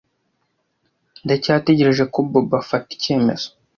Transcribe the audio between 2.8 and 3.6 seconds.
icyemezo.